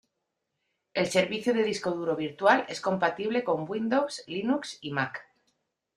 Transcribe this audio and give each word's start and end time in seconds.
El 0.95 1.05
servicio 1.11 1.53
de 1.53 1.61
disco 1.63 1.91
duro 1.91 2.15
virtual 2.15 2.65
es 2.67 2.81
compatible 2.81 3.43
con 3.43 3.69
Windows, 3.69 4.23
Linux 4.25 4.79
y 4.81 4.89
Mac. 4.93 5.27